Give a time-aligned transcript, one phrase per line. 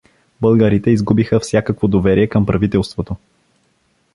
[0.41, 3.15] Българите изгубиха всякакво доверие към правителството.